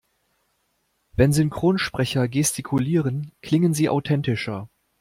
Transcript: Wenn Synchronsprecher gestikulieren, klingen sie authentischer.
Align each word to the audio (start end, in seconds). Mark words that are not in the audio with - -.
Wenn 1.15 1.31
Synchronsprecher 1.31 2.27
gestikulieren, 2.27 3.29
klingen 3.43 3.75
sie 3.75 3.87
authentischer. 3.87 4.67